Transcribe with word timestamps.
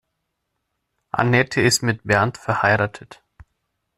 Anette 1.11 1.61
ist 1.61 1.83
mit 1.83 2.01
Bernd 2.05 2.39
verheiratet. 2.39 3.21